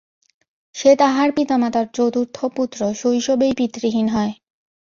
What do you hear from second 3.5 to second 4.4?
পিতৃহীন হয়।